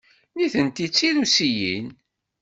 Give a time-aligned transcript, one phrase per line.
[0.35, 1.87] Nitenti d Tirusiyin.